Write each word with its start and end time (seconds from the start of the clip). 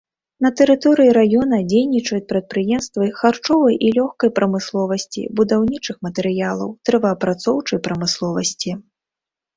На 0.43 0.49
тэрыторыі 0.59 1.11
раёна 1.17 1.57
дзейнічаюць 1.73 2.29
прадпрыемствы 2.31 3.11
харчовай 3.19 3.75
і 3.89 3.93
лёгкай 3.97 4.31
прамысловасці, 4.39 5.27
будаўнічых 5.41 5.95
матэрыялаў, 6.07 6.69
дрэваапрацоўчай 6.89 7.79
прамысловасці. 7.91 8.71